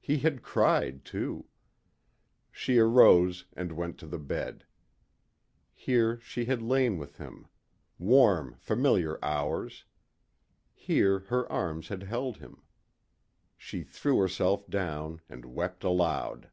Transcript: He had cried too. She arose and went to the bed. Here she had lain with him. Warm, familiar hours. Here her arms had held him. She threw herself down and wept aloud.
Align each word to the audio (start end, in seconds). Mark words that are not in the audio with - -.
He 0.00 0.18
had 0.18 0.42
cried 0.42 1.04
too. 1.04 1.46
She 2.50 2.78
arose 2.80 3.44
and 3.52 3.70
went 3.70 3.96
to 3.98 4.08
the 4.08 4.18
bed. 4.18 4.64
Here 5.72 6.18
she 6.18 6.46
had 6.46 6.60
lain 6.60 6.98
with 6.98 7.18
him. 7.18 7.46
Warm, 7.96 8.56
familiar 8.56 9.24
hours. 9.24 9.84
Here 10.74 11.20
her 11.28 11.48
arms 11.52 11.86
had 11.86 12.02
held 12.02 12.38
him. 12.38 12.64
She 13.56 13.84
threw 13.84 14.18
herself 14.18 14.66
down 14.68 15.20
and 15.28 15.44
wept 15.44 15.84
aloud. 15.84 16.50